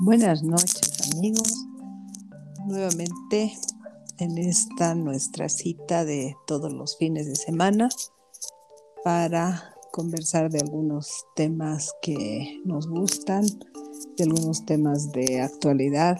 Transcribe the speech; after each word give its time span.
Buenas 0.00 0.42
noches 0.42 1.12
amigos, 1.14 1.66
nuevamente 2.66 3.52
en 4.18 4.38
esta 4.38 4.94
nuestra 4.94 5.48
cita 5.48 6.04
de 6.04 6.36
todos 6.46 6.72
los 6.72 6.96
fines 6.96 7.26
de 7.26 7.36
semana 7.36 7.88
para 9.04 9.74
conversar 9.92 10.50
de 10.50 10.60
algunos 10.60 11.26
temas 11.34 11.92
que 12.02 12.60
nos 12.64 12.88
gustan, 12.88 13.44
de 14.16 14.24
algunos 14.24 14.64
temas 14.64 15.12
de 15.12 15.40
actualidad. 15.40 16.18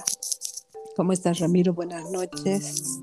¿Cómo 0.97 1.13
estás 1.13 1.41
Ramiro? 1.41 1.73
Buenas 1.75 2.11
noches. 2.11 3.01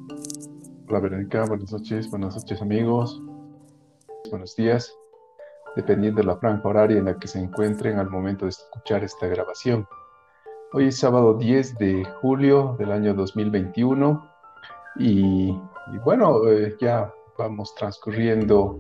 Hola 0.88 1.00
Verónica, 1.00 1.46
buenas 1.46 1.72
noches, 1.72 2.10
buenas 2.10 2.36
noches 2.36 2.62
amigos, 2.62 3.22
buenos 4.30 4.56
días, 4.56 4.92
dependiendo 5.76 6.22
de 6.22 6.28
la 6.28 6.38
franja 6.38 6.68
horaria 6.68 6.98
en 6.98 7.06
la 7.06 7.20
que 7.20 7.28
se 7.28 7.40
encuentren 7.40 8.00
al 8.00 8.10
momento 8.10 8.46
de 8.46 8.50
escuchar 8.50 9.04
esta 9.04 9.28
grabación. 9.28 9.88
Hoy 10.72 10.86
es 10.86 10.98
sábado 11.00 11.34
10 11.34 11.80
de 11.80 12.06
julio 12.22 12.76
del 12.78 12.92
año 12.92 13.16
2021 13.16 14.24
y, 15.00 15.52
bueno, 16.06 16.48
eh, 16.48 16.78
ya 16.80 17.12
vamos 17.40 17.74
transcurriendo 17.74 18.80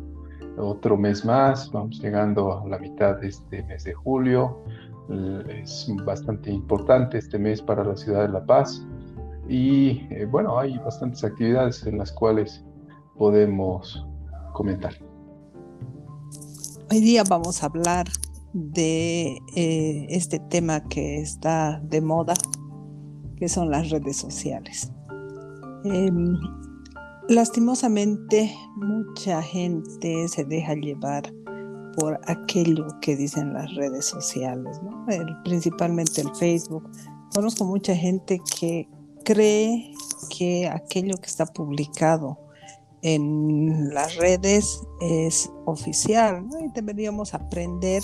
otro 0.59 0.97
mes 0.97 1.25
más, 1.25 1.71
vamos 1.71 1.99
llegando 1.99 2.59
a 2.59 2.67
la 2.67 2.77
mitad 2.77 3.16
de 3.16 3.30
este 3.30 3.63
mes 3.63 3.85
de 3.85 3.95
julio. 3.95 4.59
Es 5.49 5.91
bastante 6.05 6.52
importante 6.52 7.17
este 7.17 7.39
mes 7.39 7.59
para 7.59 7.83
la 7.83 7.97
ciudad 7.97 8.21
de 8.21 8.33
La 8.33 8.45
Paz 8.45 8.85
y 9.47 10.05
eh, 10.11 10.27
bueno, 10.30 10.59
hay 10.59 10.77
bastantes 10.77 11.23
actividades 11.23 11.83
en 11.88 11.97
las 11.97 12.11
cuales 12.11 12.63
podemos 13.17 14.05
comentar. 14.53 14.94
Hoy 16.91 16.99
día 16.99 17.23
vamos 17.27 17.63
a 17.63 17.66
hablar 17.66 18.05
de 18.53 19.38
eh, 19.55 20.08
este 20.09 20.39
tema 20.39 20.83
que 20.86 21.22
está 21.22 21.80
de 21.83 22.02
moda, 22.02 22.33
que 23.38 23.47
son 23.47 23.69
las 23.69 23.89
redes 23.89 24.17
sociales. 24.17 24.92
Em, 25.86 26.38
lastimosamente, 27.30 28.53
mucha 28.75 29.42
gente 29.42 30.27
se 30.27 30.44
deja 30.45 30.73
llevar 30.73 31.31
por 31.97 32.20
aquello 32.27 32.88
que 33.02 33.16
dicen 33.16 33.53
las 33.53 33.73
redes 33.75 34.05
sociales, 34.05 34.80
principalmente 35.44 36.22
el 36.22 36.33
Facebook. 36.36 36.89
Conozco 37.33 37.66
mucha 37.66 37.95
gente 37.95 38.39
que 38.59 38.88
cree 39.23 39.94
que 40.30 40.67
aquello 40.67 41.16
que 41.17 41.27
está 41.27 41.45
publicado 41.45 42.38
en 43.02 43.94
las 43.94 44.16
redes 44.16 44.81
es 45.02 45.50
oficial 45.66 46.45
y 46.59 46.72
deberíamos 46.73 47.33
aprender 47.33 48.03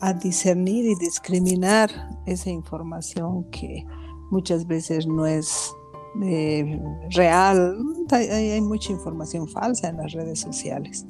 a 0.00 0.12
discernir 0.12 0.84
y 0.84 0.94
discriminar 0.96 1.90
esa 2.26 2.50
información 2.50 3.44
que 3.50 3.86
muchas 4.30 4.66
veces 4.66 5.06
no 5.06 5.26
es 5.26 5.74
eh, 6.22 6.80
real. 7.10 7.78
Hay, 8.10 8.60
mucha 8.60 8.92
información 8.92 9.48
falsa 9.48 9.88
en 9.88 9.98
las 9.98 10.12
redes 10.12 10.40
sociales. 10.40 11.06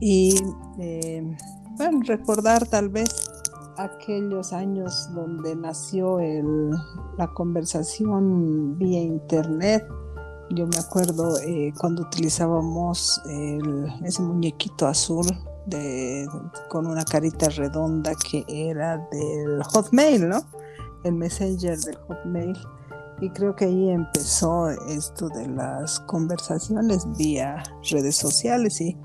Y 0.00 0.34
eh, 0.78 1.36
bueno, 1.76 2.00
recordar 2.04 2.66
tal 2.68 2.88
vez 2.88 3.08
aquellos 3.76 4.52
años 4.52 5.08
donde 5.14 5.54
nació 5.56 6.18
la 7.18 7.26
conversación 7.34 8.78
vía 8.78 9.02
internet. 9.02 9.86
Yo 10.50 10.66
me 10.66 10.78
acuerdo 10.78 11.38
eh, 11.40 11.72
cuando 11.78 12.02
utilizábamos 12.02 13.20
ese 14.04 14.22
muñequito 14.22 14.86
azul 14.86 15.26
con 16.68 16.86
una 16.86 17.04
carita 17.04 17.48
redonda 17.48 18.12
que 18.14 18.44
era 18.48 18.98
del 19.10 19.62
Hotmail, 19.64 20.28
¿no? 20.28 20.42
El 21.04 21.14
Messenger 21.14 21.78
del 21.78 21.96
Hotmail. 21.96 22.56
Y 23.20 23.30
creo 23.30 23.56
que 23.56 23.64
ahí 23.64 23.90
empezó 23.90 24.68
esto 24.68 25.28
de 25.30 25.48
las 25.48 26.00
conversaciones 26.00 27.06
vía 27.16 27.62
redes 27.90 28.16
sociales 28.16 28.80
y 28.80 28.96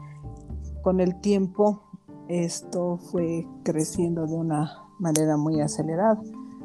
con 0.81 0.99
el 0.99 1.19
tiempo 1.21 1.83
esto 2.27 2.97
fue 2.97 3.47
creciendo 3.63 4.27
de 4.27 4.33
una 4.35 4.71
manera 4.99 5.37
muy 5.37 5.61
acelerada. 5.61 6.19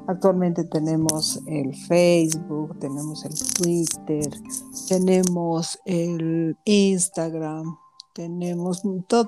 Actualmente 0.09 0.63
tenemos 0.65 1.43
el 1.47 1.75
Facebook, 1.75 2.79
tenemos 2.79 3.25
el 3.25 3.35
Twitter, 3.55 4.31
tenemos 4.89 5.79
el 5.85 6.57
Instagram, 6.65 7.77
tenemos 8.17 8.83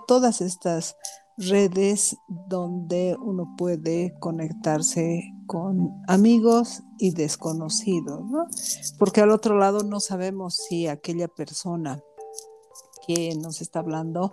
todas 0.06 0.40
estas 0.40 0.96
redes 1.36 2.16
donde 2.26 3.16
uno 3.20 3.54
puede 3.58 4.14
conectarse 4.18 5.22
con 5.46 6.02
amigos 6.08 6.82
y 6.98 7.10
desconocidos, 7.10 8.24
¿no? 8.24 8.46
Porque 8.98 9.20
al 9.20 9.30
otro 9.30 9.58
lado 9.58 9.82
no 9.84 10.00
sabemos 10.00 10.56
si 10.56 10.86
aquella 10.86 11.28
persona 11.28 12.00
que 13.06 13.34
nos 13.36 13.60
está 13.60 13.80
hablando 13.80 14.32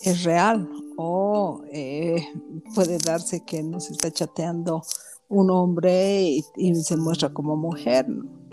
es 0.00 0.22
real 0.22 0.70
o 0.96 1.62
eh, 1.72 2.28
puede 2.76 2.98
darse 2.98 3.44
que 3.44 3.64
nos 3.64 3.90
está 3.90 4.12
chateando 4.12 4.82
un 5.28 5.50
hombre 5.50 6.40
y, 6.56 6.74
se 6.74 6.96
muestra 6.96 7.30
como 7.30 7.56
mujer. 7.56 8.06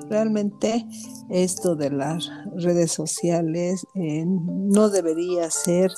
Realmente 0.09 0.85
esto 1.29 1.75
de 1.75 1.91
las 1.91 2.29
redes 2.55 2.91
sociales 2.91 3.85
eh, 3.95 4.25
no 4.25 4.89
debería 4.89 5.49
ser 5.49 5.91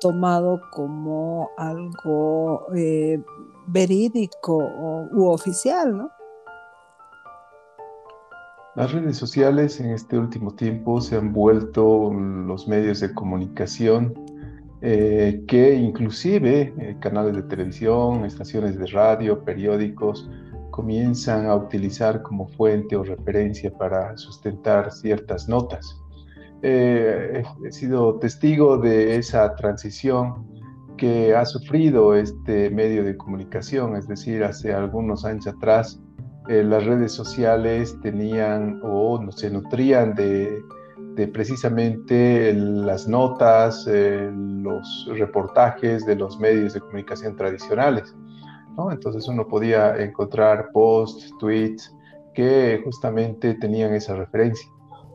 tomado 0.00 0.60
como 0.72 1.50
algo 1.58 2.66
eh, 2.74 3.22
verídico 3.66 4.56
u 5.12 5.26
oficial, 5.26 5.96
¿no? 5.96 6.10
Las 8.76 8.92
redes 8.92 9.16
sociales 9.16 9.80
en 9.80 9.90
este 9.90 10.16
último 10.16 10.52
tiempo 10.52 11.00
se 11.00 11.16
han 11.16 11.32
vuelto 11.32 12.12
los 12.12 12.68
medios 12.68 13.00
de 13.00 13.12
comunicación 13.12 14.14
eh, 14.82 15.44
que 15.46 15.74
inclusive 15.74 16.72
eh, 16.78 16.96
canales 17.00 17.34
de 17.36 17.42
televisión, 17.42 18.24
estaciones 18.24 18.78
de 18.78 18.86
radio, 18.86 19.44
periódicos, 19.44 20.30
comienzan 20.70 21.46
a 21.46 21.54
utilizar 21.54 22.22
como 22.22 22.48
fuente 22.48 22.96
o 22.96 23.02
referencia 23.02 23.70
para 23.70 24.16
sustentar 24.16 24.90
ciertas 24.90 25.48
notas. 25.50 26.00
Eh, 26.62 27.42
he 27.66 27.72
sido 27.72 28.18
testigo 28.20 28.78
de 28.78 29.16
esa 29.16 29.54
transición 29.54 30.46
que 30.96 31.34
ha 31.34 31.44
sufrido 31.44 32.14
este 32.14 32.70
medio 32.70 33.04
de 33.04 33.18
comunicación, 33.18 33.96
es 33.96 34.08
decir, 34.08 34.44
hace 34.44 34.72
algunos 34.72 35.24
años 35.24 35.46
atrás 35.46 36.00
las 36.48 36.84
redes 36.84 37.12
sociales 37.12 37.96
tenían 38.02 38.80
o 38.82 39.22
no 39.22 39.30
se 39.30 39.50
nutrían 39.50 40.14
de 40.14 40.60
de 41.14 41.28
precisamente 41.28 42.52
las 42.54 43.08
notas, 43.08 43.86
eh, 43.88 44.30
los 44.32 45.08
reportajes 45.16 46.06
de 46.06 46.16
los 46.16 46.38
medios 46.38 46.74
de 46.74 46.80
comunicación 46.80 47.36
tradicionales. 47.36 48.14
Entonces 48.90 49.28
uno 49.28 49.46
podía 49.46 49.96
encontrar 49.96 50.70
posts, 50.72 51.34
tweets 51.38 51.94
que 52.34 52.80
justamente 52.82 53.54
tenían 53.54 53.92
esa 53.94 54.16
referencia. 54.16 54.70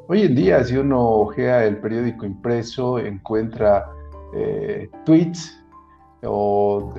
Hoy 0.07 0.21
en 0.21 0.35
día, 0.35 0.63
si 0.63 0.77
uno 0.77 1.01
ojea 1.01 1.65
el 1.65 1.79
periódico 1.79 2.27
impreso, 2.27 2.99
encuentra 2.99 3.87
eh, 4.35 4.87
tweets 5.03 5.63
o 6.23 6.93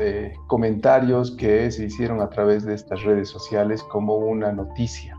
comentarios 0.49 1.37
que 1.37 1.71
se 1.71 1.85
hicieron 1.85 2.21
a 2.21 2.31
través 2.31 2.65
de 2.65 2.75
estas 2.75 3.03
redes 3.05 3.29
sociales 3.29 3.83
como 3.85 4.17
una 4.17 4.51
noticia. 4.51 5.17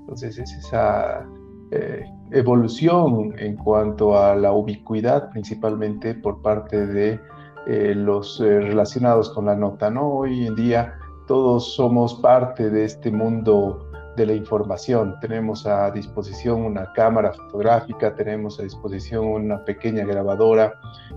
Entonces 0.00 0.38
es 0.38 0.50
esa 0.54 1.26
eh, 1.70 2.04
evolución 2.30 3.34
en 3.38 3.56
cuanto 3.56 4.18
a 4.18 4.34
la 4.34 4.52
ubicuidad, 4.52 5.30
principalmente 5.30 6.14
por 6.14 6.40
parte 6.40 6.86
de 6.86 7.20
eh, 7.66 7.94
los 7.94 8.40
eh, 8.40 8.60
relacionados 8.60 9.30
con 9.30 9.46
la 9.46 9.54
nota. 9.54 9.90
¿no? 9.90 10.08
Hoy 10.08 10.46
en 10.46 10.54
día 10.54 10.94
todos 11.26 11.74
somos 11.74 12.14
parte 12.14 12.70
de 12.70 12.84
este 12.84 13.10
mundo 13.10 13.86
de 14.16 14.24
la 14.24 14.32
información. 14.32 15.16
Tenemos 15.20 15.66
a 15.66 15.90
disposición 15.90 16.62
una 16.62 16.90
cámara 16.94 17.32
fotográfica, 17.34 18.14
tenemos 18.14 18.58
a 18.58 18.62
disposición 18.62 19.26
una 19.26 19.62
pequeña 19.64 20.04
grabadora 20.06 20.72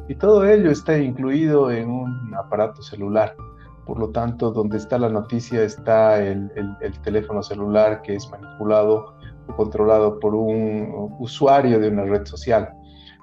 y 0.10 0.16
todo 0.16 0.46
ello 0.46 0.70
está 0.70 0.98
incluido 0.98 1.72
en 1.72 1.90
un 1.90 2.36
aparato 2.36 2.82
celular. 2.82 3.36
Por 3.86 4.00
lo 4.00 4.10
tanto, 4.10 4.52
donde 4.52 4.78
está 4.78 5.00
la 5.00 5.10
noticia 5.10 5.64
está 5.64 6.22
el 6.22 6.52
teléfono 7.04 7.42
celular 7.42 8.02
que 8.02 8.16
es 8.16 8.30
manipulado 8.30 9.16
controlado 9.56 10.20
por 10.20 10.36
un 10.36 11.16
usuario 11.20 11.80
de 11.80 11.90
una 11.90 12.04
red 12.04 12.26
social. 12.26 12.70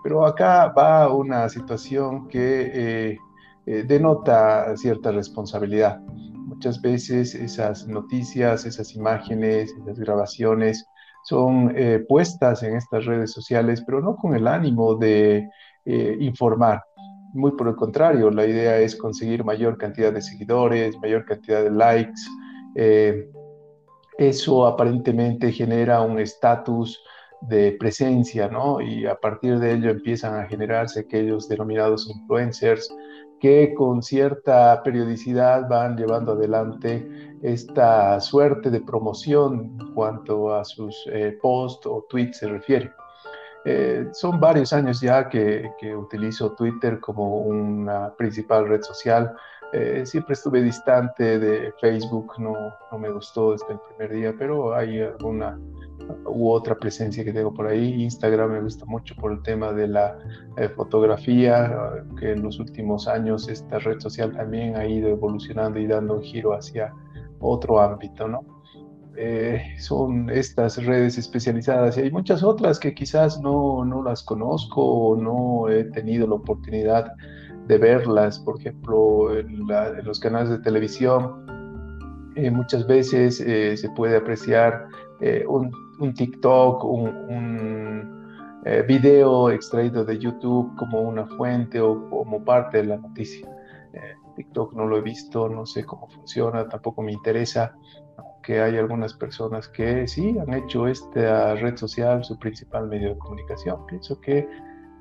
Pero 0.03 0.25
acá 0.25 0.69
va 0.69 1.13
una 1.13 1.49
situación 1.49 2.29
que 2.29 2.71
eh, 3.11 3.19
eh, 3.67 3.85
denota 3.87 4.77
cierta 4.77 5.11
responsabilidad. 5.11 6.01
Muchas 6.01 6.81
veces 6.81 7.35
esas 7.35 7.87
noticias, 7.87 8.65
esas 8.65 8.95
imágenes, 8.95 9.75
esas 9.83 9.99
grabaciones 9.99 10.87
son 11.25 11.73
eh, 11.77 12.05
puestas 12.09 12.63
en 12.63 12.77
estas 12.77 13.05
redes 13.05 13.33
sociales, 13.33 13.83
pero 13.85 14.01
no 14.01 14.17
con 14.17 14.35
el 14.35 14.47
ánimo 14.47 14.95
de 14.95 15.49
informar. 16.21 16.83
Muy 17.33 17.53
por 17.53 17.69
el 17.69 17.77
contrario, 17.77 18.31
la 18.31 18.45
idea 18.45 18.79
es 18.79 18.95
conseguir 18.95 19.43
mayor 19.43 19.79
cantidad 19.79 20.13
de 20.13 20.21
seguidores, 20.21 20.99
mayor 20.99 21.25
cantidad 21.25 21.63
de 21.63 21.71
likes, 21.71 22.21
eso 24.19 24.67
aparentemente 24.67 25.53
genera 25.53 26.03
un 26.03 26.19
estatus 26.19 27.03
de 27.41 27.77
presencia, 27.79 28.49
¿no? 28.49 28.81
Y 28.81 29.07
a 29.07 29.15
partir 29.15 29.59
de 29.61 29.75
ello 29.75 29.91
empiezan 29.91 30.35
a 30.35 30.49
generarse 30.49 31.01
aquellos 31.01 31.49
denominados 31.49 32.11
influencers 32.11 32.93
que 33.41 33.73
con 33.75 34.03
cierta 34.03 34.83
periodicidad 34.83 35.69
van 35.69 35.97
llevando 35.97 36.33
adelante 36.33 37.09
esta 37.43 38.21
suerte 38.21 38.71
de 38.71 38.81
promoción 38.81 39.77
en 39.81 39.95
cuanto 39.95 40.53
a 40.53 40.65
sus 40.65 40.97
eh, 41.13 41.39
posts 41.41 41.87
o 41.87 42.05
tweets 42.09 42.39
se 42.39 42.49
refiere. 42.49 42.93
Eh, 43.65 44.09
son 44.13 44.41
varios 44.41 44.73
años 44.73 45.01
ya 45.01 45.29
que, 45.29 45.71
que, 45.79 45.95
utilizo 45.95 46.53
Twitter 46.53 46.99
como 46.99 47.39
una 47.43 48.13
principal 48.17 48.67
red 48.67 48.83
social. 48.83 49.35
Eh, 49.73 50.07
siempre 50.07 50.33
estuve 50.33 50.63
distante 50.63 51.39
de 51.39 51.73
Facebook, 51.81 52.33
no, 52.39 52.55
no 52.91 52.99
me 52.99 53.11
gustó 53.11 53.53
desde 53.53 53.73
el 53.73 53.79
primer 53.81 54.13
día, 54.13 54.35
pero 54.39 54.75
hay 54.75 55.01
alguna 55.01 55.59
u 56.27 56.51
otra 56.51 56.75
presencia 56.75 57.23
que 57.23 57.33
tengo 57.33 57.53
por 57.53 57.67
ahí. 57.67 58.03
Instagram 58.03 58.53
me 58.53 58.61
gusta 58.63 58.85
mucho 58.87 59.15
por 59.17 59.33
el 59.33 59.43
tema 59.43 59.73
de 59.73 59.89
la 59.89 60.17
eh, 60.57 60.69
fotografía, 60.71 61.71
que 62.19 62.33
en 62.33 62.43
los 62.43 62.59
últimos 62.59 63.07
años 63.09 63.49
esta 63.49 63.79
red 63.79 64.01
social 64.01 64.33
también 64.33 64.77
ha 64.77 64.87
ido 64.87 65.09
evolucionando 65.11 65.79
y 65.79 65.87
dando 65.87 66.15
un 66.15 66.23
giro 66.23 66.55
hacia 66.55 66.95
otro 67.41 67.81
ámbito, 67.81 68.27
¿no? 68.27 68.41
Eh, 69.21 69.75
son 69.81 70.31
estas 70.31 70.83
redes 70.85 71.19
especializadas 71.19 71.99
y 71.99 72.03
hay 72.03 72.11
muchas 72.11 72.45
otras 72.45 72.79
que 72.79 72.95
quizás 72.95 73.41
no, 73.41 73.85
no 73.85 74.01
las 74.01 74.23
conozco 74.23 74.81
o 74.81 75.17
no 75.17 75.69
he 75.69 75.85
tenido 75.85 76.29
la 76.29 76.37
oportunidad 76.37 77.07
de 77.07 77.11
verlas, 77.77 78.39
por 78.39 78.59
ejemplo, 78.59 79.37
en, 79.37 79.67
los 80.05 80.19
canales 80.19 80.49
de 80.49 80.59
televisión. 80.61 81.45
Eh, 82.37 82.51
muchas 82.51 82.87
veces 82.87 83.37
se 83.37 83.91
puede 83.91 84.17
apreciar 84.17 84.87
un 85.47 85.71
un 85.99 86.15
TikTok, 86.15 86.85
un, 86.85 88.61
eh, 88.65 88.83
video 88.87 89.51
extraído 89.51 90.05
de 90.05 90.19
YouTube 90.19 90.75
como 90.77 91.01
una 91.01 91.27
fuente 91.27 91.81
o 91.81 92.09
como 92.11 92.45
parte 92.45 92.79
de 92.79 92.85
la 92.85 92.97
noticia. 92.97 93.49
Eh, 93.93 94.15
TikTok 94.37 94.75
no 94.75 94.87
lo 94.87 94.99
he 94.99 95.01
visto, 95.01 95.49
no 95.49 95.67
sé 95.67 95.85
cómo 95.85 96.09
funciona, 96.09 96.69
tampoco 96.69 97.03
me 97.03 97.13
interesa, 97.13 97.75
aunque 98.17 98.61
hay 98.61 98.77
algunas 98.77 99.15
personas 99.15 99.69
que 99.69 100.07
sí 100.07 100.37
han 100.39 100.55
hecho 100.55 100.87
esta 100.87 101.55
red 101.55 101.77
social 101.77 102.25
su 102.25 102.39
principal 102.39 102.89
medio 102.89 103.11
de 103.11 103.19
comunicación. 103.19 103.85
Pienso 103.87 104.21
que 104.21 104.49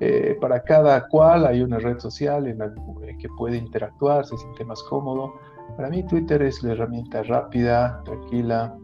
eh, 0.00 0.36
para 0.40 0.62
cada 0.62 1.08
cual 1.08 1.46
hay 1.46 1.60
una 1.62 1.78
red 1.78 1.98
social 1.98 2.46
en 2.46 2.58
la 2.58 2.72
que 3.18 3.28
puede 3.36 3.56
interactuar, 3.56 4.24
se 4.24 4.36
siente 4.36 4.64
más 4.64 4.82
cómodo. 4.84 5.34
Para 5.76 5.88
mí 5.90 6.04
Twitter 6.06 6.40
es 6.42 6.62
la 6.62 6.72
herramienta 6.72 7.22
rápida, 7.24 8.00
tranquila, 8.04 8.74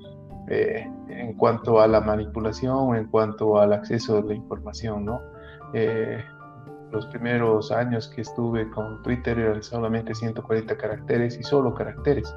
eh, 0.48 0.90
en 1.08 1.34
cuanto 1.34 1.80
a 1.80 1.86
la 1.86 2.00
manipulación, 2.00 2.96
en 2.96 3.06
cuanto 3.06 3.58
al 3.58 3.72
acceso 3.72 4.18
a 4.18 4.22
la 4.22 4.34
información, 4.34 5.04
¿no? 5.04 5.20
Eh, 5.72 6.22
los 6.90 7.06
primeros 7.06 7.72
años 7.72 8.08
que 8.08 8.20
estuve 8.20 8.68
con 8.70 9.02
Twitter 9.02 9.38
eran 9.38 9.62
solamente 9.62 10.14
140 10.14 10.76
caracteres 10.76 11.38
y 11.38 11.42
solo 11.42 11.74
caracteres. 11.74 12.34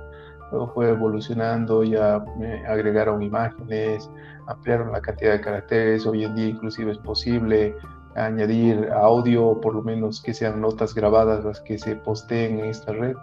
Luego 0.52 0.72
fue 0.74 0.90
evolucionando, 0.90 1.84
ya 1.84 2.24
me 2.40 2.66
agregaron 2.66 3.22
imágenes, 3.22 4.10
ampliaron 4.48 4.92
la 4.92 5.02
cantidad 5.02 5.34
de 5.34 5.42
caracteres. 5.42 6.08
Hoy 6.08 6.24
en 6.24 6.36
día 6.36 6.48
inclusive 6.48 6.92
es 6.94 6.98
posible 7.00 7.76
añadir 8.18 8.90
audio, 8.92 9.62
por 9.62 9.76
lo 9.76 9.84
menos 9.84 10.22
que 10.22 10.34
sean 10.34 10.60
notas 10.60 10.94
grabadas 10.94 11.46
las 11.46 11.62
que 11.62 11.78
se 11.78 11.96
posteen 11.96 12.60
en 12.60 12.66
esta 12.66 12.92
red. 12.92 13.16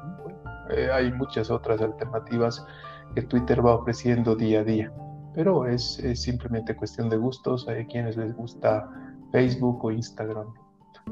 Eh, 0.70 0.88
hay 0.92 1.12
muchas 1.12 1.50
otras 1.50 1.80
alternativas 1.80 2.64
que 3.14 3.22
Twitter 3.22 3.64
va 3.64 3.74
ofreciendo 3.74 4.34
día 4.34 4.60
a 4.60 4.64
día. 4.64 4.92
Pero 5.34 5.66
es, 5.66 6.00
simplemente 6.14 6.76
cuestión 6.76 7.08
de 7.08 7.16
gustos. 7.16 7.66
Hay 7.68 7.86
quienes 7.86 8.16
les 8.16 8.34
gusta 8.34 8.88
Facebook 9.32 9.84
o 9.84 9.90
Instagram. 9.90 10.46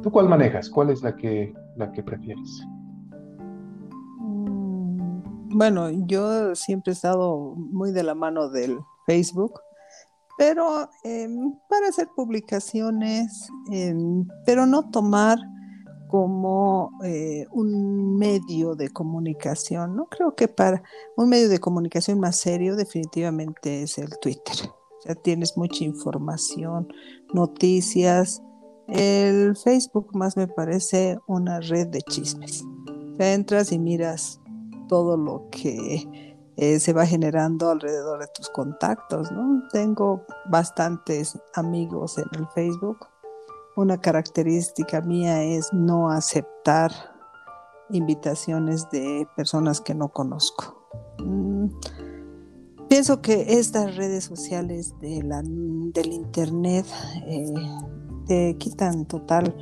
¿Tú 0.00 0.10
cuál 0.10 0.28
manejas? 0.28 0.70
¿Cuál 0.70 0.90
es 0.90 1.02
la 1.02 1.16
que, 1.16 1.52
la 1.76 1.90
que 1.90 2.02
prefieres? 2.02 2.64
Mm, 4.20 5.58
bueno, 5.58 5.90
yo 6.06 6.54
siempre 6.54 6.92
he 6.92 6.94
estado 6.94 7.54
muy 7.56 7.90
de 7.90 8.04
la 8.04 8.14
mano 8.14 8.48
del 8.48 8.78
Facebook, 9.06 9.60
pero 10.42 10.90
em, 11.04 11.52
para 11.68 11.86
hacer 11.86 12.08
publicaciones, 12.16 13.48
em, 13.70 14.26
pero 14.44 14.66
no 14.66 14.90
tomar 14.90 15.38
como 16.08 16.90
eh, 17.04 17.46
un 17.52 18.16
medio 18.16 18.74
de 18.74 18.90
comunicación, 18.90 19.94
¿no? 19.94 20.06
Creo 20.06 20.34
que 20.34 20.48
para 20.48 20.82
un 21.16 21.28
medio 21.28 21.48
de 21.48 21.60
comunicación 21.60 22.18
más 22.18 22.38
serio 22.38 22.74
definitivamente 22.74 23.84
es 23.84 23.98
el 23.98 24.18
Twitter. 24.20 24.56
Sea, 25.04 25.14
tienes 25.14 25.56
mucha 25.56 25.84
información, 25.84 26.88
noticias. 27.32 28.42
El 28.88 29.54
Facebook 29.54 30.08
más 30.12 30.36
me 30.36 30.48
parece 30.48 31.20
una 31.28 31.60
red 31.60 31.86
de 31.86 32.02
chismes. 32.02 32.64
Entras 33.20 33.70
y 33.70 33.78
miras 33.78 34.40
todo 34.88 35.16
lo 35.16 35.48
que 35.50 36.31
eh, 36.56 36.78
se 36.78 36.92
va 36.92 37.06
generando 37.06 37.70
alrededor 37.70 38.20
de 38.20 38.28
tus 38.34 38.48
contactos, 38.48 39.32
¿no? 39.32 39.62
Tengo 39.72 40.24
bastantes 40.50 41.38
amigos 41.54 42.18
en 42.18 42.28
el 42.38 42.46
Facebook 42.48 42.98
una 43.76 43.98
característica 44.00 45.00
mía 45.00 45.42
es 45.42 45.72
no 45.72 46.10
aceptar 46.10 46.92
invitaciones 47.90 48.88
de 48.90 49.26
personas 49.36 49.80
que 49.80 49.94
no 49.94 50.08
conozco. 50.08 50.88
Mm, 51.18 51.68
pienso 52.88 53.22
que 53.22 53.58
estas 53.58 53.96
redes 53.96 54.24
sociales 54.24 54.94
de 55.00 55.22
del 55.94 56.12
Internet 56.12 56.86
eh, 57.26 57.52
te 58.26 58.56
quitan 58.58 59.06
total 59.06 59.54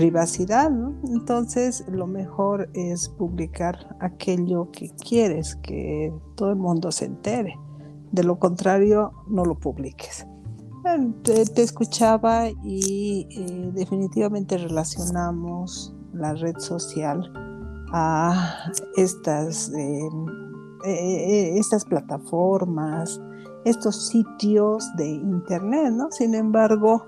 privacidad, 0.00 0.70
Entonces 1.08 1.84
lo 1.86 2.06
mejor 2.06 2.70
es 2.72 3.10
publicar 3.10 3.96
aquello 4.00 4.70
que 4.72 4.88
quieres 4.96 5.56
que 5.56 6.10
todo 6.36 6.50
el 6.50 6.56
mundo 6.56 6.90
se 6.90 7.04
entere. 7.04 7.58
De 8.10 8.24
lo 8.24 8.38
contrario, 8.38 9.12
no 9.28 9.44
lo 9.44 9.58
publiques. 9.58 10.26
Te, 11.22 11.62
escuchaba 11.62 12.48
y 12.64 13.28
eh, 13.30 13.70
definitivamente 13.74 14.56
relacionamos 14.56 15.94
la 16.14 16.32
red 16.32 16.56
social 16.58 17.30
a 17.92 18.72
estas, 18.96 19.70
em, 19.74 20.26
e, 20.86 20.92
e, 20.92 21.58
estas 21.58 21.84
plataformas, 21.84 23.20
estos 23.66 24.08
sitios 24.08 24.88
de 24.96 25.08
internet, 25.10 25.92
¿no? 25.92 26.10
Sin 26.10 26.34
embargo, 26.34 27.04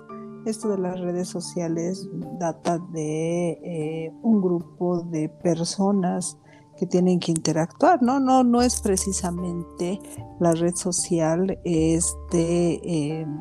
esto 0.47 0.69
de 0.69 0.79
las 0.79 1.01
redes 1.01 1.29
sociales 1.29 2.09
data 2.39 2.79
de 2.93 3.51
eh, 3.63 4.13
un 4.23 4.41
grupo 4.41 5.03
de 5.03 5.29
personas 5.29 6.39
que 6.79 6.87
tienen 6.87 7.21
que 7.21 7.33
interactuar, 7.33 8.03
¿no? 8.03 8.19
No, 8.19 8.43
no 8.43 8.63
es 8.63 8.81
precisamente 8.81 10.01
la 10.41 10.53
red 10.53 10.75
social, 10.75 11.59
este 11.65 13.21
em, 13.21 13.41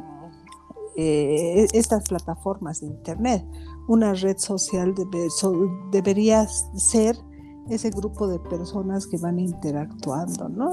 eh, 0.97 1.67
estas 1.73 2.07
plataformas 2.07 2.81
de 2.81 2.87
Internet. 2.87 3.45
Una 3.87 4.13
red 4.13 4.37
social 4.37 4.93
debería 5.91 6.47
ser 6.75 7.15
ese 7.69 7.89
grupo 7.89 8.27
de 8.27 8.39
personas 8.39 9.07
que 9.07 9.17
van 9.17 9.39
interactuando. 9.39 10.49
¿no? 10.49 10.71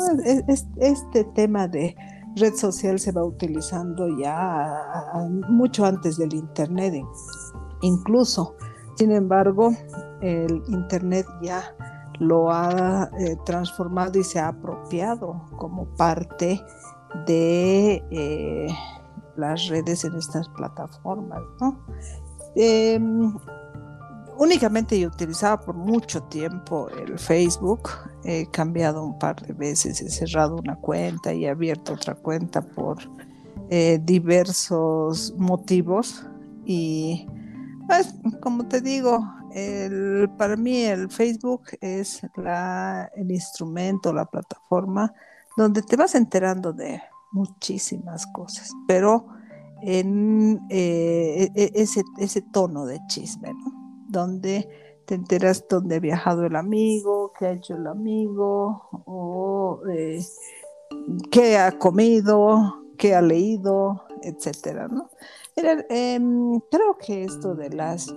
este 0.76 1.24
tema 1.24 1.68
de 1.68 1.94
red 2.38 2.54
social 2.54 2.98
se 2.98 3.12
va 3.12 3.24
utilizando 3.24 4.08
ya 4.18 5.12
mucho 5.48 5.84
antes 5.84 6.16
del 6.18 6.34
Internet, 6.34 7.04
incluso. 7.82 8.56
Sin 8.96 9.12
embargo, 9.12 9.72
el 10.20 10.62
Internet 10.68 11.26
ya 11.40 11.74
lo 12.18 12.50
ha 12.50 13.10
eh, 13.18 13.36
transformado 13.44 14.18
y 14.18 14.24
se 14.24 14.40
ha 14.40 14.48
apropiado 14.48 15.40
como 15.56 15.86
parte 15.96 16.60
de 17.26 18.02
eh, 18.10 18.66
las 19.36 19.68
redes 19.68 20.04
en 20.04 20.16
estas 20.16 20.48
plataformas, 20.48 21.42
¿no? 21.60 21.78
Em, 22.56 23.34
únicamente 24.38 24.98
yo 24.98 25.08
utilizaba 25.08 25.60
por 25.60 25.74
mucho 25.74 26.22
tiempo 26.24 26.88
el 26.90 27.18
Facebook, 27.18 27.90
he 28.24 28.46
cambiado 28.46 29.04
un 29.04 29.18
par 29.18 29.40
de 29.44 29.52
veces, 29.52 30.00
he 30.00 30.10
cerrado 30.10 30.56
una 30.56 30.76
cuenta 30.76 31.32
y 31.32 31.44
he 31.44 31.50
abierto 31.50 31.92
otra 31.92 32.14
cuenta 32.14 32.62
por 32.62 32.98
eh, 33.70 34.00
diversos 34.02 35.34
motivos 35.36 36.24
y 36.64 37.26
pues, 37.86 38.14
como 38.40 38.66
te 38.66 38.80
digo, 38.80 39.20
para 40.36 40.56
mí 40.56 40.82
el 40.84 41.10
Facebook 41.10 41.62
es 41.80 42.20
el 42.22 43.30
instrumento, 43.30 44.12
la 44.12 44.26
plataforma 44.26 45.12
donde 45.56 45.82
te 45.82 45.96
vas 45.96 46.14
enterando 46.14 46.72
de 46.72 47.02
muchísimas 47.32 48.26
cosas, 48.28 48.70
pero 48.86 49.26
en 49.82 50.60
eh, 50.70 51.50
e, 51.54 51.62
e, 51.62 51.72
ese, 51.74 52.02
ese 52.18 52.42
tono 52.42 52.86
de 52.86 53.00
chisme, 53.08 53.52
¿no? 53.54 53.67
Donde 54.08 54.68
te 55.06 55.14
enteras 55.14 55.64
dónde 55.68 55.96
ha 55.96 56.00
viajado 56.00 56.44
el 56.44 56.56
amigo, 56.56 57.32
qué 57.38 57.46
ha 57.46 57.52
hecho 57.52 57.76
el 57.76 57.86
amigo, 57.86 58.88
o 59.06 59.80
eh, 59.88 60.20
qué 61.30 61.56
ha 61.56 61.78
comido, 61.78 62.82
qué 62.98 63.14
ha 63.14 63.22
leído, 63.22 64.02
etcétera, 64.22 64.88
¿no? 64.88 65.08
Em, 65.56 66.60
creo 66.70 66.96
que 66.98 67.24
esto 67.24 67.54
de 67.54 67.70
las 67.70 68.14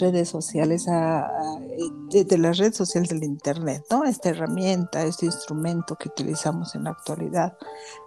redes 0.00 0.28
sociales, 0.28 0.86
de, 0.86 2.38
las 2.38 2.58
redes 2.58 2.76
sociales 2.76 3.08
del 3.10 3.24
Internet, 3.24 3.84
¿no? 3.90 4.04
Esta 4.04 4.30
herramienta, 4.30 5.02
este 5.02 5.26
instrumento 5.26 5.96
que 5.96 6.08
utilizamos 6.08 6.74
en 6.74 6.84
la 6.84 6.90
actualidad, 6.90 7.56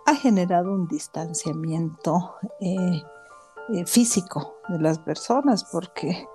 ha 0.05 0.15
generado 0.15 0.71
un 0.71 0.87
distanciamiento 0.87 2.35
eh, 2.59 3.01
eh, 3.73 3.85
físico 3.85 4.55
de 4.69 4.79
las 4.79 4.99
personas, 4.99 5.63
porque 5.65 6.27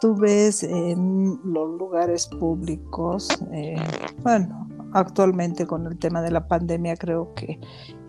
tú 0.00 0.16
ves 0.16 0.62
en 0.62 1.40
los 1.44 1.78
lugares 1.78 2.26
públicos, 2.26 3.28
eh, 3.52 3.76
bueno, 4.22 4.68
actualmente 4.92 5.66
con 5.66 5.86
el 5.86 5.98
tema 5.98 6.22
de 6.22 6.30
la 6.30 6.48
pandemia 6.48 6.96
creo 6.96 7.32
que 7.34 7.60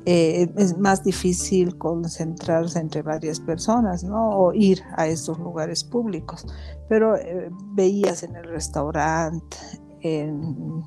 eh, 0.05 0.51
es 0.57 0.77
más 0.77 1.03
difícil 1.03 1.77
concentrarse 1.77 2.79
entre 2.79 3.03
varias 3.03 3.39
personas, 3.39 4.03
¿no? 4.03 4.29
O 4.29 4.53
ir 4.53 4.81
a 4.97 5.05
estos 5.07 5.37
lugares 5.37 5.83
públicos. 5.83 6.47
Pero 6.89 7.15
eh, 7.15 7.51
veías 7.73 8.23
en 8.23 8.35
el 8.35 8.45
restaurante, 8.45 9.57
en, 10.01 10.83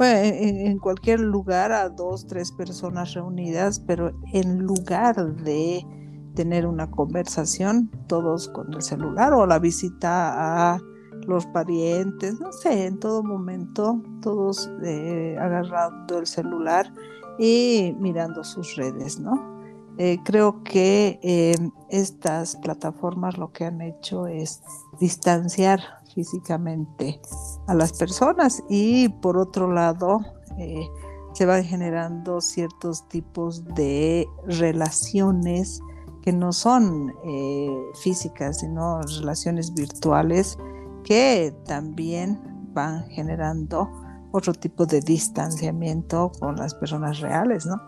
en, 0.00 0.78
cualquier 0.78 1.20
lugar 1.20 1.70
a 1.70 1.88
dos, 1.90 2.26
tres 2.26 2.50
personas 2.50 3.14
reunidas, 3.14 3.78
pero 3.78 4.10
en 4.32 4.58
lugar 4.58 5.36
de 5.36 5.86
tener 6.34 6.66
una 6.66 6.90
conversación, 6.90 7.90
todos 8.06 8.48
con 8.48 8.72
el 8.72 8.82
celular 8.82 9.32
o 9.32 9.46
la 9.46 9.58
visita 9.58 10.74
a 10.74 10.80
los 11.26 11.46
parientes, 11.46 12.40
no 12.40 12.52
sé, 12.52 12.86
en 12.86 12.98
todo 12.98 13.22
momento, 13.22 14.00
todos 14.22 14.70
eh, 14.82 15.36
agarrando 15.38 16.18
el 16.18 16.26
celular 16.26 16.92
y 17.38 17.94
mirando 17.98 18.44
sus 18.44 18.76
redes, 18.76 19.18
¿no? 19.20 19.60
Eh, 19.98 20.18
creo 20.24 20.62
que 20.62 21.20
eh, 21.22 21.54
estas 21.90 22.56
plataformas 22.56 23.36
lo 23.36 23.52
que 23.52 23.66
han 23.66 23.82
hecho 23.82 24.26
es 24.26 24.62
distanciar 24.98 25.80
físicamente 26.14 27.20
a 27.66 27.74
las 27.74 27.92
personas 27.92 28.62
y 28.68 29.08
por 29.08 29.36
otro 29.36 29.70
lado 29.72 30.20
se 31.32 31.46
van 31.46 31.64
generando 31.64 32.40
ciertos 32.40 33.08
tipos 33.08 33.64
de 33.64 34.26
relaciones 34.46 35.80
que 36.22 36.32
no 36.32 36.52
son 36.52 37.14
físicas, 38.02 38.60
sino 38.60 39.00
relaciones 39.02 39.72
virtuales 39.74 40.58
que 41.04 41.54
también 41.66 42.38
van 42.72 43.08
generando 43.08 43.90
otro 44.32 44.52
tipo 44.52 44.86
de 44.86 45.00
distanciamiento 45.00 46.30
con 46.38 46.56
las 46.56 46.74
personas 46.74 47.20
reales, 47.20 47.66
¿no? 47.66 47.80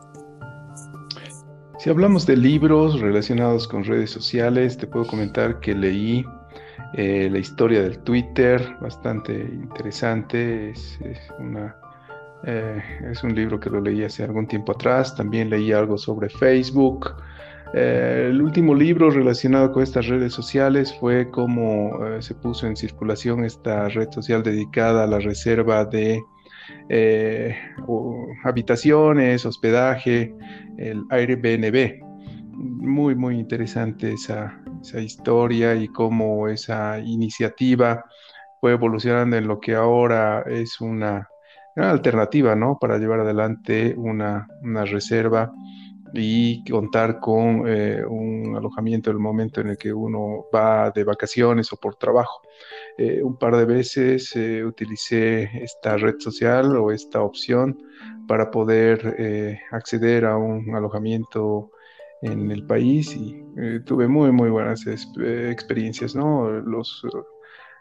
Si 1.79 1.91
hablamos 1.91 2.27
de 2.27 2.37
libros 2.37 3.01
relacionados 3.01 3.67
con 3.67 3.85
redes 3.85 4.11
sociales, 4.11 4.77
te 4.77 4.87
puedo 4.87 5.07
comentar 5.07 5.59
que 5.59 5.75
leí 5.75 6.25
eh, 6.95 7.29
la 7.31 7.39
historia 7.39 7.83
del 7.83 7.99
Twitter, 8.01 8.77
bastante 8.81 9.33
interesante. 9.33 10.71
Es, 10.71 10.99
una, 11.39 11.75
eh, 12.45 12.81
es 13.11 13.25
un 13.25 13.35
libro 13.35 13.59
que 13.59 13.71
lo 13.71 13.81
leí 13.81 14.05
hace 14.05 14.23
algún 14.23 14.47
tiempo 14.47 14.73
atrás. 14.73 15.17
También 15.17 15.51
leí 15.51 15.73
algo 15.73 15.99
sobre 15.99 16.29
Facebook. 16.29 17.17
Eh, 17.75 18.29
el 18.31 18.43
último 18.43 18.75
libro 18.75 19.11
relacionado 19.11 19.73
con 19.73 19.83
estas 19.83 20.07
redes 20.07 20.33
sociales 20.33 20.95
fue 21.01 21.31
cómo 21.31 21.93
se 22.21 22.35
puso 22.35 22.67
en 22.67 22.77
circulación 22.77 23.45
esta 23.45 23.89
red 23.89 24.11
social 24.11 24.43
dedicada 24.43 25.05
a 25.05 25.07
la 25.07 25.19
reserva 25.19 25.85
de 25.85 26.23
eh, 26.89 27.57
habitaciones, 28.45 29.47
hospedaje, 29.47 30.35
el 30.79 31.05
Airbnb. 31.11 32.01
Muy, 32.53 33.15
muy 33.15 33.39
interesante 33.39 34.13
esa, 34.13 34.59
historia 35.01 35.75
y 35.75 35.89
cómo 35.89 36.49
esa 36.49 36.99
iniciativa 36.99 38.05
fue 38.61 38.73
evolucionando 38.73 39.37
en 39.37 39.47
lo 39.47 39.61
que 39.61 39.75
ahora 39.75 40.43
es 40.47 40.81
una 40.81 41.29
alternativa, 41.77 42.55
¿no? 42.57 42.79
Para 42.81 42.99
llevar 42.99 43.21
adelante 43.21 43.95
una, 43.97 44.47
reserva 44.85 45.53
y 46.15 46.65
contar 46.71 47.21
con 47.21 47.65
eh, 47.67 48.05
un 48.05 48.55
alojamiento 48.57 49.11
en 49.11 49.17
el 49.17 49.23
momento 49.23 49.61
en 49.61 49.71
el 49.71 49.79
que 49.79 49.93
uno 49.93 50.47
va 50.55 50.91
de 50.91 51.05
vacaciones 51.05 51.73
o 51.73 51.77
por 51.77 51.97
trabajo. 51.97 52.43
Eh, 52.99 53.23
un 53.23 53.37
par 53.37 53.57
de 53.57 53.65
veces 53.65 54.35
eh, 54.37 54.65
utilicé 54.65 55.51
esta 55.63 55.97
red 55.97 56.19
social 56.19 56.77
o 56.77 56.91
esta 56.91 57.23
opción 57.23 57.79
para 58.29 58.51
poder 58.51 59.61
acceder 59.73 60.25
a 60.25 60.37
un 60.37 60.75
alojamiento 60.75 61.71
en 62.23 62.51
el 62.51 62.65
país 62.65 63.15
y 63.17 63.45
tuve 63.85 64.07
muy, 64.07 64.31
muy 64.31 64.49
buenas 64.49 64.87
experiencias, 64.87 66.15
¿no? 66.15 66.49
Los 66.49 67.05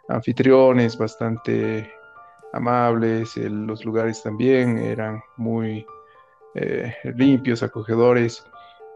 anfitriones 0.09 0.97
bastante 0.97 1.89
amables, 2.53 3.37
los 3.37 3.85
lugares 3.85 4.23
también 4.23 4.79
eran 4.79 5.21
muy 5.37 5.85
limpios, 7.15 7.63
acogedores 7.63 8.43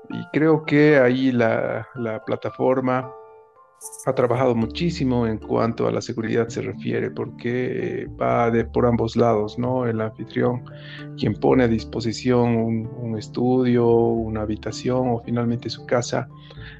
y 0.09 0.23
creo 0.33 0.63
que 0.63 0.97
ahí 0.97 1.31
la, 1.31 1.87
la 1.95 2.23
plataforma 2.23 3.11
ha 4.05 4.13
trabajado 4.13 4.55
muchísimo 4.55 5.27
en 5.27 5.37
cuanto 5.37 5.87
a 5.87 5.91
la 5.91 6.01
seguridad 6.01 6.47
se 6.47 6.61
refiere, 6.61 7.11
porque 7.11 8.07
va 8.19 8.49
de 8.51 8.65
por 8.65 8.85
ambos 8.85 9.15
lados, 9.15 9.57
¿no? 9.57 9.85
El 9.85 10.01
anfitrión, 10.01 10.63
quien 11.17 11.33
pone 11.35 11.63
a 11.63 11.67
disposición 11.67 12.55
un, 12.55 13.17
estudio, 13.17 13.87
una 13.87 14.41
habitación 14.41 15.09
o 15.09 15.21
finalmente 15.23 15.69
su 15.69 15.85
casa 15.85 16.27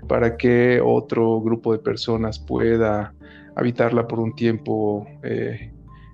para 0.08 0.36
que 0.36 0.82
otro 0.84 1.41
grupo 1.41 1.72
de 1.72 1.79
personas 1.79 2.39
pueda 2.39 3.13
habitarla 3.55 4.08
por 4.08 4.20
un 4.20 4.36
tiempo 4.36 5.08
eh, 5.24 5.72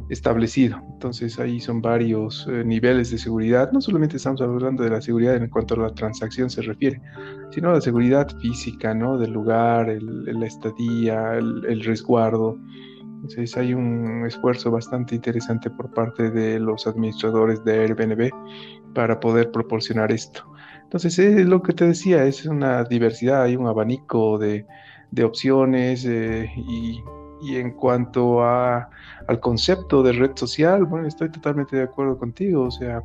establecido. 0.09 0.81
Entonces 0.93 1.39
ahí 1.39 1.59
son 1.59 1.81
varios 1.81 2.47
eh, 2.49 2.63
niveles 2.63 3.11
de 3.11 3.17
seguridad. 3.17 3.71
No 3.71 3.81
solamente 3.81 4.17
estamos 4.17 4.41
hablando 4.41 4.83
de 4.83 4.89
la 4.89 5.01
seguridad 5.01 5.35
en 5.35 5.49
cuanto 5.49 5.75
a 5.75 5.77
la 5.77 5.93
transacción 5.93 6.49
se 6.49 6.61
refiere, 6.61 7.01
sino 7.51 7.71
la 7.71 7.81
seguridad 7.81 8.27
física, 8.39 8.93
¿no? 8.93 9.17
Del 9.17 9.31
lugar, 9.31 9.87
la 10.01 10.45
estadía, 10.45 11.35
el, 11.35 11.83
resguardo. 11.83 12.57
Entonces 13.01 13.55
hay 13.55 13.73
un 13.73 14.25
esfuerzo 14.25 14.71
bastante 14.71 15.15
interesante 15.15 15.69
por 15.69 15.93
parte 15.93 16.31
de 16.31 16.59
los 16.59 16.87
administradores 16.87 17.63
de 17.63 17.81
Airbnb 17.81 18.31
para 18.93 19.19
poder 19.19 19.51
proporcionar 19.51 20.11
esto. 20.11 20.43
Entonces 20.83 21.17
es 21.19 21.45
lo 21.45 21.61
que 21.61 21.73
te 21.73 21.85
decía, 21.85 22.25
es 22.25 22.45
una 22.45 22.83
diversidad, 22.83 23.43
hay 23.43 23.55
un 23.55 23.67
abanico 23.67 24.37
de, 24.37 24.65
opciones 25.23 26.05
eh, 26.05 26.49
y 26.55 27.01
y 27.41 27.57
en 27.57 27.71
cuanto 27.71 28.43
a, 28.43 28.89
al 29.27 29.39
concepto 29.39 30.03
de 30.03 30.13
red 30.13 30.31
social, 30.35 30.85
bueno, 30.85 31.07
estoy 31.07 31.29
totalmente 31.29 31.75
de 31.75 31.83
acuerdo 31.83 32.17
contigo. 32.17 32.63
O 32.65 32.71
sea, 32.71 33.01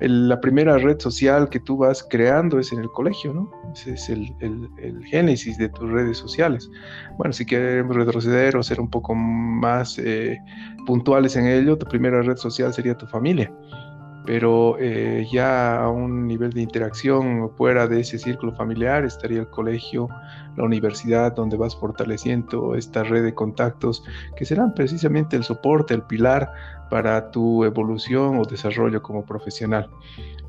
la 0.00 0.40
primera 0.40 0.76
red 0.78 0.98
social 1.00 1.48
que 1.48 1.60
tú 1.60 1.78
vas 1.78 2.06
creando 2.08 2.58
es 2.58 2.72
en 2.72 2.80
el 2.80 2.88
colegio, 2.90 3.32
¿no? 3.32 3.50
Ese 3.72 3.94
es 3.94 4.08
el, 4.08 4.34
el, 4.40 5.04
génesis 5.06 5.56
de 5.58 5.68
tus 5.70 5.90
redes 5.90 6.18
sociales. 6.18 6.70
Bueno, 7.16 7.32
si 7.32 7.46
queremos 7.46 7.96
retroceder 7.96 8.56
o 8.56 8.62
ser 8.62 8.80
un 8.80 8.90
poco 8.90 9.14
más 9.14 9.98
eh, 9.98 10.38
puntuales 10.86 11.36
en 11.36 11.46
ello, 11.46 11.78
tu 11.78 11.86
primera 11.86 12.22
red 12.22 12.36
social 12.36 12.72
sería 12.74 12.96
tu 12.96 13.06
familia 13.06 13.50
pero 14.28 14.76
eh, 14.78 15.26
ya 15.32 15.82
a 15.82 15.88
un 15.88 16.26
nivel 16.26 16.52
de 16.52 16.60
interacción 16.60 17.50
fuera 17.56 17.86
de 17.86 18.00
ese 18.00 18.18
círculo 18.18 18.52
familiar 18.52 19.06
estaría 19.06 19.40
el 19.40 19.48
colegio, 19.48 20.06
la 20.54 20.64
universidad, 20.64 21.32
donde 21.34 21.56
vas 21.56 21.74
fortaleciendo 21.74 22.74
esta 22.74 23.04
red 23.04 23.24
de 23.24 23.32
contactos 23.32 24.04
que 24.36 24.44
serán 24.44 24.74
precisamente 24.74 25.34
el 25.34 25.44
soporte, 25.44 25.94
el 25.94 26.02
pilar 26.02 26.52
para 26.90 27.30
tu 27.30 27.64
evolución 27.64 28.38
o 28.38 28.44
desarrollo 28.44 29.00
como 29.00 29.24
profesional. 29.24 29.88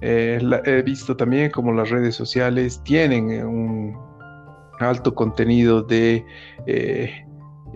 Eh, 0.01 0.41
he 0.65 0.81
visto 0.81 1.15
también 1.15 1.49
como 1.49 1.71
las 1.71 1.89
redes 1.89 2.15
sociales 2.15 2.81
tienen 2.83 3.47
un 3.47 3.97
alto 4.81 5.15
contenido 5.15 5.83
de 5.83 6.25
eh, 6.67 7.25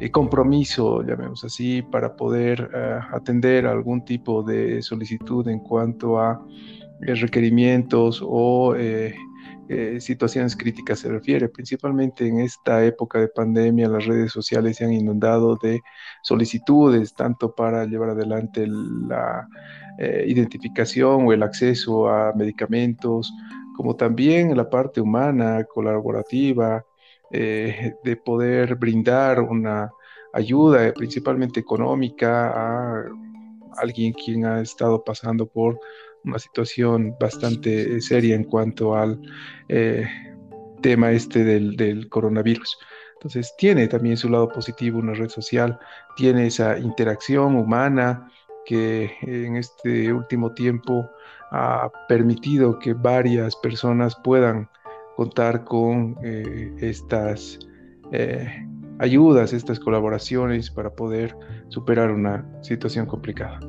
eh, 0.03 0.11
compromiso, 0.11 1.01
llamemos 1.01 1.45
así, 1.45 1.81
para 1.81 2.13
poder 2.13 2.69
eh, 2.75 2.99
atender 3.13 3.65
algún 3.65 4.03
tipo 4.03 4.43
de 4.43 4.81
solicitud 4.81 5.47
en 5.47 5.59
cuanto 5.59 6.19
a 6.19 6.45
eh, 7.01 7.15
requerimientos 7.15 8.21
o 8.21 8.75
situaciones 9.99 10.55
críticas 10.57 10.99
se 10.99 11.09
refiere. 11.09 11.47
Principalmente 11.47 12.27
en 12.27 12.41
esta 12.41 12.83
época 12.85 13.19
de 13.19 13.29
pandemia, 13.29 13.87
las 13.87 14.05
redes 14.05 14.31
sociales 14.31 14.75
se 14.77 14.85
han 14.85 14.93
inundado 14.93 15.57
de 15.63 15.79
solicitudes, 16.21 17.15
tanto 17.15 17.55
para 17.55 17.85
llevar 17.85 18.09
adelante 18.09 18.67
la 18.67 19.47
identificación 20.27 21.25
o 21.25 21.33
el 21.33 21.41
acceso 21.41 22.07
a 22.09 22.33
medicamentos, 22.33 23.33
como 23.75 23.95
también 23.95 24.55
la 24.55 24.69
parte 24.69 25.01
humana, 25.01 25.63
colaborativa, 25.73 26.85
eh, 27.33 27.93
de 28.03 28.15
poder 28.15 28.75
brindar 28.75 29.41
una 29.41 29.91
ayuda, 30.33 30.87
eh, 30.87 30.93
principalmente 30.93 31.59
económica, 31.59 32.51
a 32.51 33.05
alguien 33.77 34.13
quien 34.13 34.45
ha 34.45 34.61
estado 34.61 35.03
pasando 35.03 35.45
por 35.47 35.79
una 36.23 36.39
situación 36.39 37.15
bastante 37.19 37.99
seria 37.99 38.35
en 38.35 38.45
cuanto 38.45 38.95
al 38.95 39.19
tema 40.81 41.11
este 41.11 41.43
del, 41.43 41.75
del 41.75 42.07
coronavirus. 42.07 42.77
Entonces 43.15 43.53
tiene 43.57 43.87
también 43.87 44.15
su 44.15 44.29
lado 44.29 44.47
positivo 44.49 44.99
una 44.99 45.13
red 45.13 45.29
social, 45.29 45.79
tiene 46.15 46.47
esa 46.47 46.77
interacción 46.77 47.55
humana 47.55 48.29
que 48.65 49.11
en 49.21 49.55
este 49.57 50.13
último 50.13 50.53
tiempo 50.53 51.09
ha 51.51 51.89
permitido 52.07 52.79
que 52.79 52.93
varias 52.93 53.55
personas 53.57 54.15
puedan 54.23 54.69
contar 55.15 55.63
con 55.63 56.17
eh, 56.23 56.73
estas 56.79 57.59
eh, 58.11 58.47
ayudas, 58.99 59.53
estas 59.53 59.79
colaboraciones 59.79 60.69
para 60.71 60.89
poder 60.89 61.35
superar 61.69 62.11
una 62.11 62.45
situación 62.61 63.05
complicada. 63.05 63.59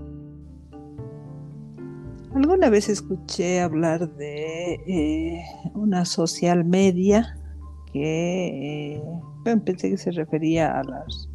Alguna 2.34 2.68
vez 2.68 2.88
escuché 2.88 3.60
hablar 3.60 4.12
de 4.16 4.74
eh, 4.86 5.44
una 5.74 6.04
social 6.04 6.64
media 6.64 7.36
que 7.92 9.00
pensé 9.64 9.90
que 9.90 9.96
se 9.96 10.10
refería 10.10 10.80
a 10.80 10.82
las 10.82 11.28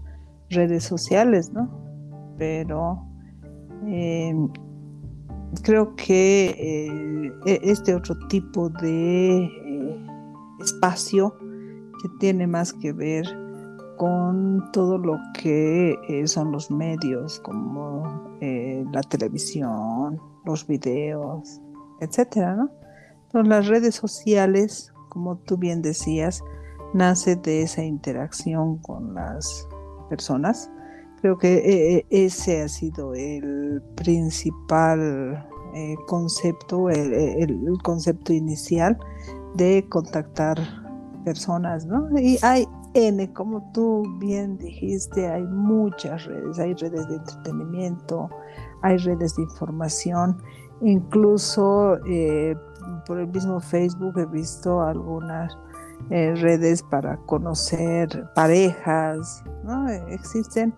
redes 0.50 0.84
sociales, 0.84 1.54
¿no? 1.54 1.70
Pero 2.38 3.06
creo 5.64 5.96
que 5.96 7.32
e-, 7.46 7.60
este 7.64 7.96
otro 7.96 8.18
tipo 8.28 8.70
de 8.70 9.69
espacio 10.62 11.36
que 12.02 12.10
tiene 12.20 12.48
más 12.48 12.74
que 12.74 12.94
ver 12.94 13.26
con 14.00 14.72
todo 14.72 14.98
lo 14.98 15.20
que 15.34 16.00
eh, 16.08 16.26
son 16.26 16.54
los 16.54 16.72
medios 16.72 17.42
como 17.42 18.38
eh, 18.40 18.86
la 18.94 19.02
televisión, 19.02 20.22
los 20.46 20.66
videos, 20.66 21.60
etcétera, 22.00 22.56
¿no? 22.56 22.72
Entonces, 23.26 23.50
las 23.50 23.68
redes 23.68 23.96
sociales, 23.96 24.94
como 25.10 25.36
tú 25.40 25.58
bien 25.58 25.82
decías, 25.82 26.42
nace 26.94 27.36
de 27.36 27.64
esa 27.64 27.84
interacción 27.84 28.78
con 28.78 29.14
las 29.14 29.68
personas. 30.10 30.72
Creo 31.20 31.38
que 31.38 31.58
eh, 31.98 32.06
ese 32.10 32.62
ha 32.62 32.70
sido 32.70 33.14
el 33.14 33.84
principal 33.98 35.46
concepto, 36.08 36.90
el, 36.90 37.78
concepto 37.84 38.34
inicial 38.34 38.98
de 39.56 39.86
contactar 39.90 40.58
personas, 41.24 41.86
¿no? 41.86 42.08
Y 42.18 42.38
hay 42.42 42.68
N, 42.94 43.32
como 43.34 43.72
tú 43.72 44.04
bien 44.18 44.58
dijiste, 44.58 45.28
hay 45.28 45.44
muchas 45.44 46.26
redes, 46.26 46.58
hay 46.60 46.74
redes 46.74 47.08
de 47.08 47.16
entretenimiento, 47.16 48.30
hay 48.82 48.98
redes 48.98 49.36
de 49.36 49.44
información, 49.44 50.38
incluso 50.82 51.98
eh, 52.08 52.56
por 53.06 53.20
el 53.20 53.28
mismo 53.28 53.60
Facebook 53.60 54.18
he 54.18 54.26
visto 54.26 54.82
algunas 54.82 55.56
eh, 56.10 56.34
redes 56.36 56.82
para 56.82 57.18
conocer 57.18 58.28
parejas, 58.34 59.44
¿no? 59.64 59.88
Existen 59.90 60.74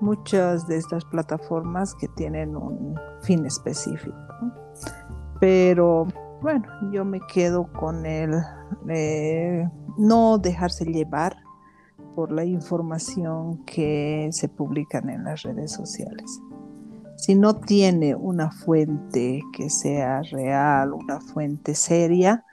muchas 0.00 0.66
de 0.66 0.78
estas 0.78 1.04
plataformas 1.04 1.94
que 1.94 2.08
tienen 2.08 2.56
un 2.56 2.98
fin 3.20 3.46
específico, 3.46 4.16
pero 5.38 6.08
bueno, 6.42 6.66
yo 6.92 7.04
me 7.04 7.20
quedo 7.20 7.72
con 7.72 8.04
el 8.04 8.34
eh, 8.88 9.68
no 9.96 10.38
dejarse 10.38 10.84
llevar 10.84 11.36
por 12.16 12.32
la 12.32 12.44
información 12.44 13.64
que 13.64 14.28
se 14.32 14.48
publican 14.48 15.08
en 15.08 15.24
las 15.24 15.42
redes 15.42 15.72
sociales. 15.72 16.40
Si 17.16 17.36
no 17.36 17.60
tiene 17.60 18.16
una 18.16 18.50
fuente 18.50 19.40
que 19.52 19.70
sea 19.70 20.22
real, 20.22 20.92
una 20.92 21.20
fuente 21.20 21.74
seria, 21.74 22.44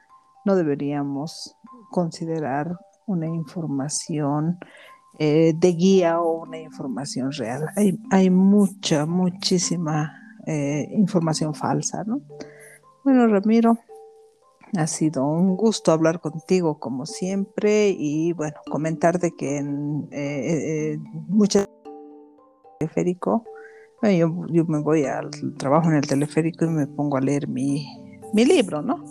no 0.46 0.56
deberíamos 0.56 1.56
considerar 1.90 2.78
una 3.08 3.26
información 3.26 4.60
eh, 5.18 5.54
de 5.58 5.74
guía 5.74 6.22
o 6.22 6.44
una 6.44 6.60
información 6.60 7.32
real. 7.32 7.66
Hay, 8.12 8.30
mucha, 8.30 9.08
muchísima 9.08 10.14
eh, 10.46 10.88
información 10.92 11.56
falsa, 11.56 12.04
¿no? 12.04 12.22
Bueno, 13.10 13.26
Ramiro, 13.26 13.80
ha 14.78 14.86
sido 14.86 15.26
un 15.26 15.58
gusto 15.58 15.92
hablar 15.92 16.20
contigo 16.22 16.80
como 16.80 17.08
siempre 17.08 17.90
y 17.90 18.34
bueno, 18.34 18.58
comentarte 18.70 19.36
que 19.36 19.58
en 19.58 20.08
eh, 20.12 20.94
eh, 20.94 21.00
muchas 21.28 21.68
teleférico, 22.78 23.46
yo, 24.04 24.30
me 24.68 24.78
voy 24.78 25.06
al 25.06 25.32
trabajo 25.58 25.90
en 25.90 25.96
el 25.96 26.06
teleférico 26.06 26.66
y 26.66 26.70
me 26.70 26.86
pongo 26.86 27.18
a 27.18 27.22
leer 27.22 27.48
mi, 27.48 27.84
libro, 28.32 28.84
¿no? 28.84 29.04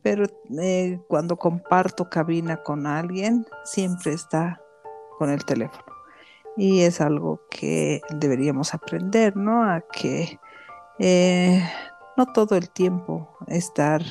Pero 0.00 0.26
eh, 0.62 1.00
cuando 1.08 1.36
comparto 1.36 2.08
cabina 2.08 2.58
con 2.58 2.86
alguien, 2.86 3.44
siempre 3.64 4.12
está 4.12 4.60
con 5.18 5.28
el 5.28 5.44
teléfono. 5.44 5.82
Y 6.56 6.82
es 6.82 7.00
algo 7.00 7.40
que 7.50 8.00
deberíamos 8.16 8.74
aprender, 8.74 9.36
¿no? 9.36 9.64
A 9.64 9.80
que 9.80 10.38
no 12.16 12.26
todo 12.26 12.56
el 12.56 12.70
tiempo 12.70 13.28
estar 13.48 14.02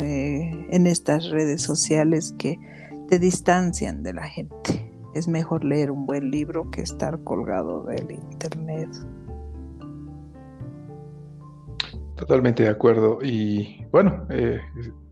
eh, 0.00 0.66
en 0.70 0.86
estas 0.86 1.30
redes 1.30 1.62
sociales 1.62 2.34
que 2.38 2.58
te 3.08 3.18
distancian 3.18 4.02
de 4.02 4.12
la 4.12 4.24
gente. 4.24 4.92
Es 5.14 5.28
mejor 5.28 5.64
leer 5.64 5.90
un 5.90 6.04
buen 6.06 6.30
libro 6.30 6.70
que 6.70 6.82
estar 6.82 7.22
colgado 7.24 7.84
del 7.84 8.10
internet. 8.10 8.90
Totalmente 12.16 12.62
de 12.62 12.70
acuerdo. 12.70 13.18
Y 13.22 13.84
bueno, 13.92 14.26
eh, 14.30 14.58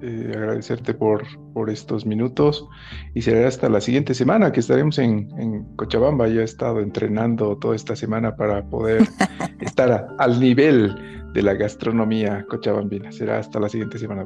eh, 0.01 0.33
agradecerte 0.35 0.95
por, 0.95 1.23
por 1.53 1.71
estos 1.71 2.05
minutos 2.07 2.67
y 3.15 3.23
será 3.23 3.47
hasta 3.47 3.69
la 3.69 3.81
siguiente 3.81 4.15
semana 4.15 4.53
que 4.53 4.61
estaremos 4.61 4.99
en, 4.99 5.31
en 5.39 5.65
Cochabamba. 5.77 6.29
Yo 6.29 6.41
he 6.41 6.45
estado 6.45 6.81
entrenando 6.81 7.57
toda 7.59 7.77
esta 7.77 7.95
semana 7.95 8.37
para 8.37 8.65
poder 8.65 9.03
estar 9.61 10.09
al 10.19 10.41
nivel 10.41 11.24
de 11.35 11.43
la 11.43 11.55
gastronomía 11.55 12.47
cochabambina. 12.49 13.11
Será 13.11 13.39
hasta 13.39 13.59
la 13.59 13.69
siguiente 13.69 13.99
semana, 13.99 14.25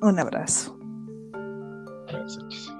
Un 0.00 0.18
abrazo. 0.18 0.78
Gracias. 2.06 2.72